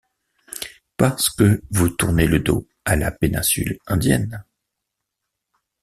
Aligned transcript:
Parce 0.97 1.29
que 1.29 1.61
vous 1.69 1.89
tournez 1.89 2.25
le 2.25 2.39
dos 2.39 2.67
à 2.85 2.95
la 2.95 3.11
péninsule 3.11 3.77
indienne. 3.85 4.43